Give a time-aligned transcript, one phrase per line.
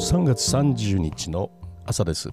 [0.00, 1.50] 3月30日の
[1.84, 2.30] 朝です。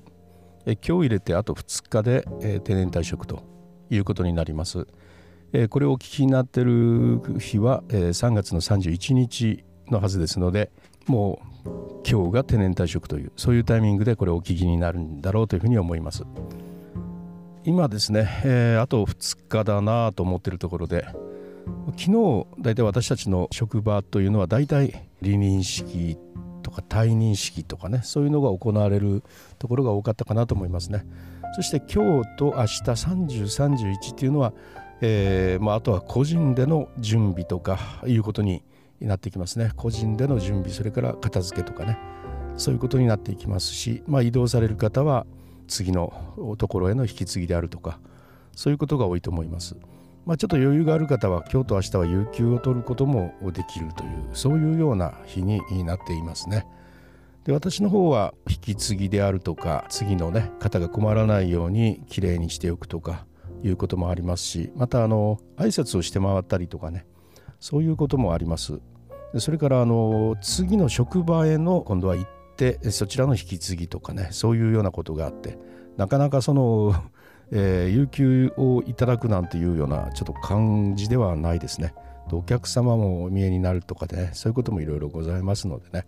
[0.65, 3.44] え今日入れてあと2日で、え、定年退職と
[3.90, 4.88] いうことになります、
[5.51, 10.72] え、これをお聞きになってる日は、え、3月の31日のはずですので
[11.08, 11.69] もう
[12.10, 16.23] 今日が定年退職というそういうタイミングでこれをお聞きになるんだろうというふうに思います。
[17.66, 21.05] 今ですね、えー、あと2日だなと思ってるところで
[21.98, 26.18] 昨日大体私たちの職場というのは大体離任式
[26.67, 29.23] とか退任式とかねそういうのが行われる
[29.57, 31.05] ところが多かったかなと思いますね。
[31.55, 34.53] そして今日と明日3031っていうのは、
[34.99, 38.63] えーまあ、あとは個人での準備とかいうことに
[38.99, 39.71] なってきますね。
[39.77, 41.98] 個人での準備それから片付けとかね。
[42.57, 45.26] そういうことになっていきますし、まあ、移動される方は
[45.68, 46.12] 次の
[46.57, 47.99] ところへの引き継ぎであるとか
[48.55, 49.77] そういうことが多いと思います。
[50.27, 56.68] まあ、ちょっと余裕がある方は今日と明日は有給を取ることもできるというそういうような日になっていますね。
[57.46, 63.26] で私の方は引き継ぎであるとか次のね方が困らないようにきれいにしておくとか
[63.63, 67.05] いうこともありますしまたあの挨拶をして回ったりとかね
[67.61, 68.81] そういうこともあります。
[69.37, 75.57] それからあの次の職場への今度は行ってそちらの引き継ぎとかねそういうようなことがあって
[75.95, 76.95] なかなかその
[77.51, 81.93] えー、有給をいただくなんていうようなちょっと感じではないですね。
[82.31, 86.05] お客様もお見えになるとかでねそういうこともいろいろございますのでね、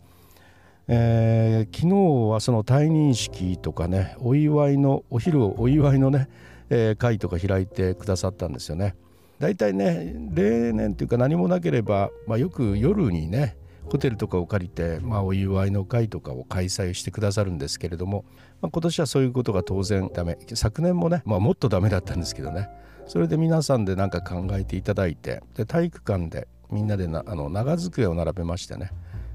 [0.87, 6.27] えー、昨日はその退任式とかねお祝いのお昼をお祝いのね、
[6.69, 8.95] えー、会とか開いてくださったんですよね。
[9.39, 13.55] 大体ね例年というか何もなければ、まあ、よく夜にね
[13.89, 18.25] ホテルとかを借りて、まあ、お祝いの会とかを開催してくださるんですけれども、
[18.61, 20.37] まあ、今年はそういうことが当然ダメ。
[20.53, 22.69] 昨年もね、まあ、もっとダメだったんですけどね。
[23.09, 28.91] それで皆さんで何か考えていただいてで体育館でみんなでなあの長机を並べましてね。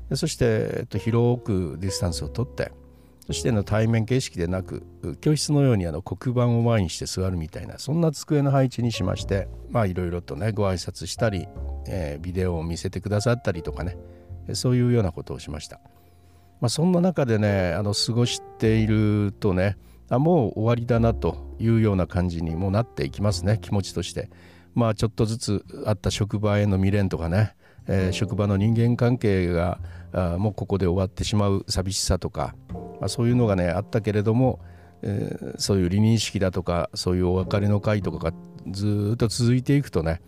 [0.08, 2.70] でそして、えっと、広くディスタンスをとって
[3.27, 4.84] そしての対面形式でなく
[5.20, 11.48] 教室のようにあの黒板を前にして座るみたいなそんな机の配置にしましてまあいろいろとねご挨拶したり、
[11.88, 13.97] えー、ビデオを見せてくださったりとかね。
[14.53, 15.81] そういうようなことをしました。
[16.60, 19.77] まあ、そんな中でねあの過ごしているとね
[20.09, 24.31] あもう終わりだなというような感じにもなっていきますね気持ちとして。
[24.75, 27.55] まあちょっとずつあった職場への未練とかね、
[27.87, 29.78] えー、職場の人間関係が
[30.12, 32.55] あもうここで終わってしまう寂しさとか、
[33.00, 34.61] まあ、そういうのがねあったけれども、
[35.03, 38.37] え、そういう離任式だとかそういうお別れの会とかが
[38.71, 40.21] ずっと続いていくとね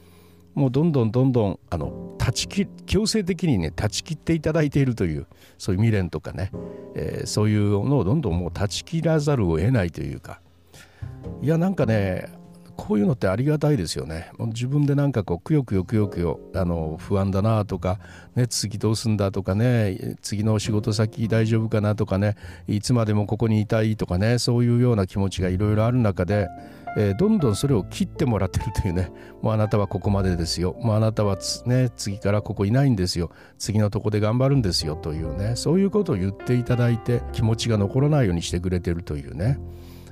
[0.56, 5.26] もうどんどんどんどんあの断ち切強制的にね断ち切っていただいているという
[5.58, 6.50] そういう未練とかね、
[6.94, 10.40] えー、そういうのをどんどんもう断ち切らざるを得ないというか
[11.42, 12.32] いやなんかね
[12.74, 14.30] こういうのってありがたいですよね。
[14.38, 17.98] 自分でなんかこうくよくよくよくよあの不安だなとか、
[18.34, 22.36] ね、次どうすんだとかね次の仕事先大丈夫かなとかね
[22.68, 26.48] いつまでもここにいたいとかねそういうような気持ちがいろいろある中で
[26.96, 29.12] えー、どんどんそれを切ってもらってるというね。
[29.42, 30.76] もうあなたはここまでですよ。
[30.80, 33.30] もうあなたはね次からここいないんですよ。
[33.58, 34.96] 次のとこで頑張るんですよ。
[34.96, 35.52] というね。
[35.56, 39.58] そういうことを言っていただいて気持ちが残らないようにしてくれてるというね。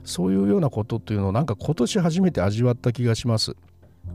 [0.04, 3.56] そういうようなことというのをなんか今年初めて味わった気がします。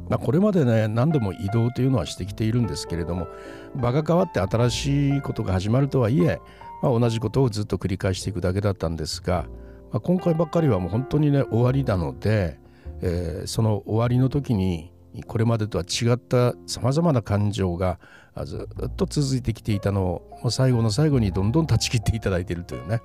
[0.08, 3.28] まあ、これまでね何度も移動というのはしてきているんですけれども
[3.76, 6.40] 場が変わって新しいことが始まるとはいえ、
[6.82, 9.46] まあ、同じことをずっと繰り返していくだけだったんですが
[9.92, 12.60] まあ、今回ばっかりはもう本当にね終わりなので、
[13.02, 14.92] えー、その終わりの時に
[15.26, 18.00] これまでとは違ったさまざまな感情が
[18.46, 23.02] ずっと続いてきていたのを最後の最後にどんどん断ち切っていただいているというね。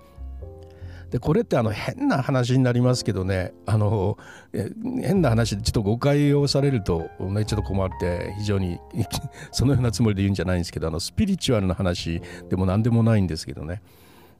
[1.10, 4.18] でこれってあの変な話になりますけどねあの
[4.52, 8.80] 変な話でちょっと誤解をされると、ね、ちょっと困って非常に
[9.52, 13.80] そのようなつもりで言うんじゃないんですけどあのスピリチュアルな話でも何でもないんですけどね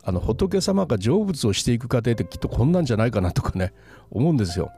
[0.05, 3.73] あの仏様が成仏をしていく過程ってきっとこんなんじゃないかなとかね
[4.11, 4.71] 思うんですよ。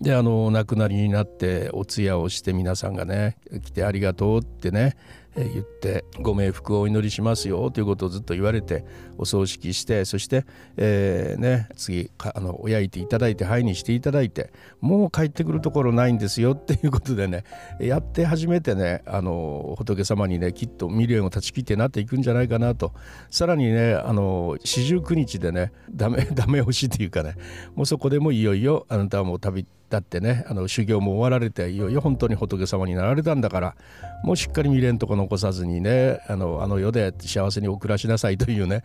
[0.00, 4.96] であのお亡くなりになってお通夜をして皆さんがね来てありがとうってね
[5.36, 8.84] 言ってご冥福をお祈りしますよということをずっと言われて
[9.16, 10.44] お葬式してそして、
[10.76, 17.44] えー、ね、次あのお焼いていただいて灰にしていただいてもう帰ってくるところないんですよっていうことでね
[17.80, 22.92] やって初めてねあの仏様にねきっと未練を断ち切ってなっていくんじゃないかなと。
[23.30, 27.34] さらにねあの四十九日でねダメ ダメ押しというかね
[27.74, 33.76] もうそこでもいよいよあなたはもう旅だってねあの修行も終わられていよいよ本当に仏様になられたんだから
[34.22, 38.84] もうしっかり未練とか残さずにねあのあの世で幸せにお暮らしなさいというね。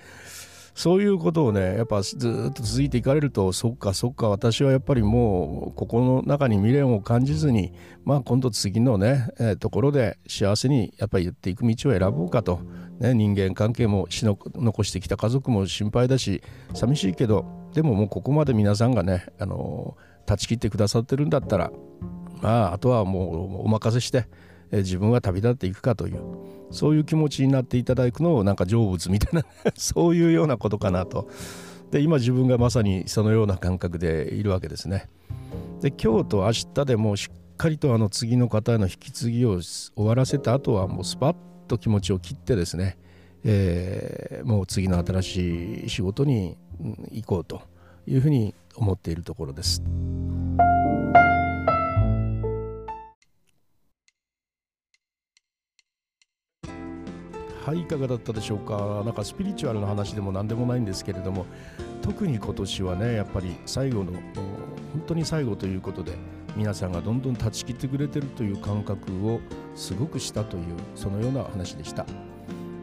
[0.75, 2.19] そういうことをねやっぱずっ
[2.53, 7.73] と続いていかれるとそっかそっか私はやっぱりもうここの中に未練を感じずに
[8.03, 12.59] まあ今度次のね、えー、ところで幸せにやっぱり言っていく道を選ぼうかと、
[12.99, 16.43] ね、人間関係も死の残してきた家族も心配だし
[16.73, 19.95] 寂しいけどでももうここまで皆さんがねあの
[20.25, 21.71] 断ち切ってくださってるんだったら
[22.41, 24.27] まああとはもうお任せして、
[24.71, 26.21] え、自分は旅立っていくかという
[26.71, 29.45] そういう気持ちになっていただくのをなんか成仏みたいな
[29.75, 31.29] そういうようなことかなと
[31.91, 35.07] で今自分がまさにそのような感覚でいるわけですね
[35.81, 41.35] で今日と明日でもしっかりとあの次の方への引き継ぎを終わらせた後はもうスパッ
[41.67, 42.97] と気持ちを切ってですね、
[43.43, 46.57] えー、もう次の新しい仕事に
[47.11, 47.61] 行こうと
[48.07, 49.81] いうふうに思っているところです。
[57.85, 59.03] いかがだったでしょうか？
[59.05, 61.45] なんかスピリチュアルな話でも何でもないんですけれども
[62.01, 64.21] 特に今年はねやっぱり最後の本
[65.07, 66.13] 当に最後ということで
[66.55, 69.39] 皆さんがどんどん断ち切ってくれてるという感覚を
[69.75, 70.63] すごくしたという
[70.95, 72.05] そのような話でした、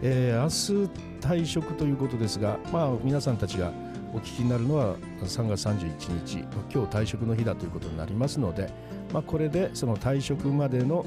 [0.03, 0.91] えー、明日
[1.21, 3.73] 退職ということですがまあ皆さんたちが
[4.15, 6.39] お聞きになるのは3月31日
[6.73, 8.71] 今日退職の日だということになりますので、
[9.13, 11.07] まあ、これでその退職までの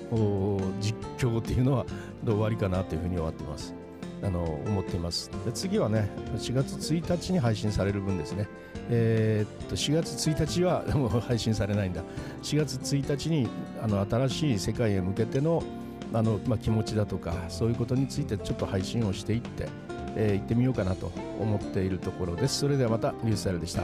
[0.81, 1.85] 実況というのは
[2.25, 3.84] 終わりかなというふうに終わっています。
[4.23, 8.47] あの思っていますで次はね4月1日に配信される分ですね
[8.89, 12.01] えー、っと4月1日は もう配信されないんだ
[12.43, 13.47] 4月1日に
[13.81, 15.63] あの新しい世界へ向けての
[16.13, 19.67] あの、まあ、気持ちだとかそういうことについてちょっと配信をしていって
[20.15, 22.59] えー、行ってみようかなと思っているところです。
[22.59, 23.83] それではまたニュースタイルでした。